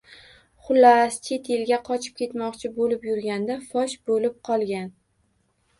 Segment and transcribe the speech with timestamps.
[0.67, 3.61] —Xullas, chet elga qochib ketmoqchi bo‘lib yurganda...
[3.71, 4.91] fosh bo‘lib qolgan!